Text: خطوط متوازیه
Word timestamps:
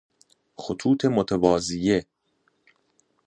خطوط 0.57 1.05
متوازیه 1.05 2.05